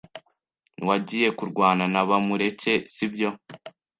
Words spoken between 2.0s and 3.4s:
Bamureke, sibyo?